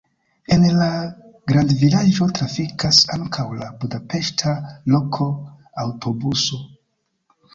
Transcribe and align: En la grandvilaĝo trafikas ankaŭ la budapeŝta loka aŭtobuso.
En 0.53 0.63
la 0.75 0.85
grandvilaĝo 1.49 2.27
trafikas 2.39 3.01
ankaŭ 3.17 3.45
la 3.59 3.67
budapeŝta 3.83 4.55
loka 4.95 5.27
aŭtobuso. 5.83 6.61